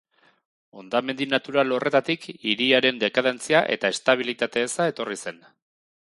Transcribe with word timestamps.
Hondamendi 0.83 1.25
natural 1.33 1.75
horretatik 1.75 2.25
hiriaren 2.31 3.01
dekadentzia 3.03 3.61
eta 3.75 3.91
estabilitate-eza 3.97 4.89
etorri 4.93 5.19
zen. 5.25 5.39